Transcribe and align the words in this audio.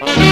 Bye. 0.00 0.27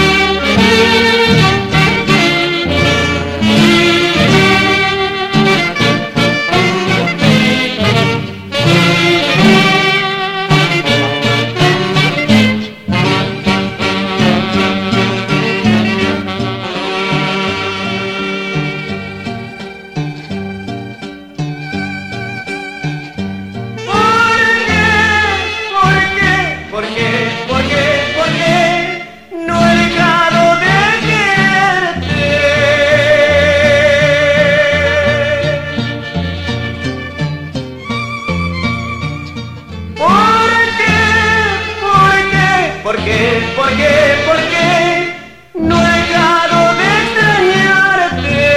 qué, 43.75 44.15
por 44.25 44.37
qué 44.51 45.13
no 45.55 45.75
he 45.75 45.91
dejado 45.99 46.75
de 46.75 46.85
extrañarte. 47.03 48.47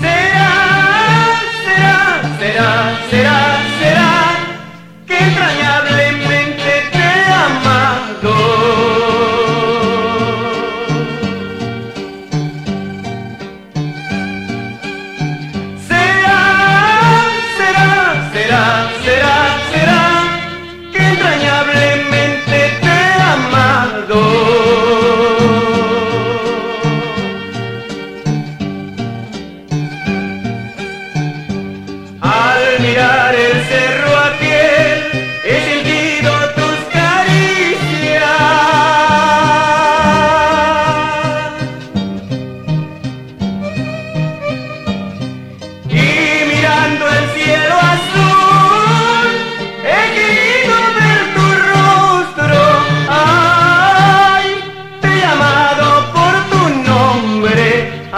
Será, 0.00 0.52
será, 1.64 2.38
será, 2.38 2.98
será. 3.10 3.55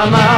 I'm 0.01 0.15
out. 0.15 0.38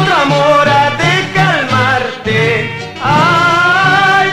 otro 0.00 0.14
amor 0.14 0.68
ha 0.68 0.90
de 1.02 1.14
calmarte. 1.34 2.70
Ay, 3.02 4.28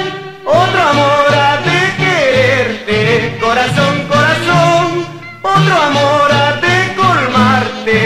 otro 0.45 0.81
amor 0.93 1.27
ha 1.43 1.57
de 1.69 1.79
quererte. 2.01 3.37
Corazón, 3.39 3.95
corazón, 4.13 5.05
otro 5.41 5.75
amor 5.89 6.27
ha 6.31 6.51
de 6.65 6.77
colmarte. 7.01 7.99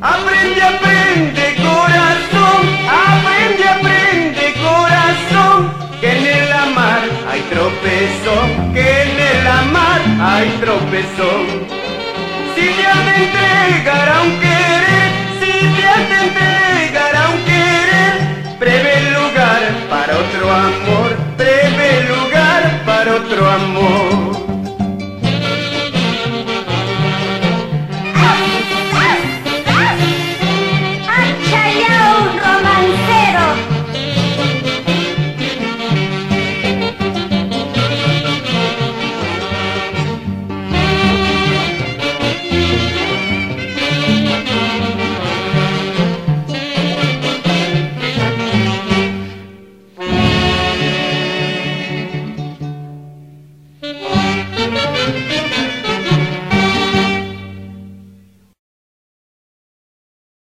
Aprende, 0.00 0.62
aprende, 0.62 1.44
corazón. 1.68 2.62
Aprende, 3.06 3.64
aprende, 3.76 4.44
corazón. 4.68 5.58
Que 6.00 6.10
en 6.18 6.26
el 6.26 6.52
amar 6.52 7.02
hay 7.30 7.40
tropezón. 7.52 8.74
Que 8.74 9.02
en 9.02 9.20
el 9.32 9.46
amar 9.46 10.00
hay 10.20 10.48
tropezón. 10.62 11.44
Si 12.54 12.66
ya 12.80 12.94
te 13.04 13.14
entregar 13.24 14.08
aunque 14.08 14.53
amor, 20.84 21.16
breve 21.36 22.08
lugar 22.08 22.82
para 22.84 23.16
otro 23.16 23.46
amor. 23.46 24.53